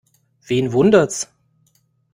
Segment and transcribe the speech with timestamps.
[0.47, 1.29] Wen wundert's?